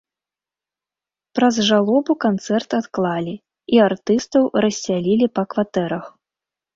Праз 1.39 1.55
жалобу 1.69 2.11
канцэрт 2.25 2.69
адклалі, 2.79 3.33
і 3.75 3.81
артыстаў 3.89 4.43
рассялілі 4.65 5.27
па 5.37 5.43
кватэрах. 5.53 6.05